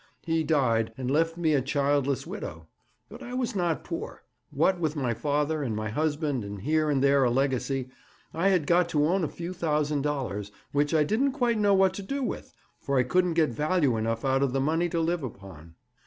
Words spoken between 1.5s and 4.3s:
a childless widow. But I was not poor.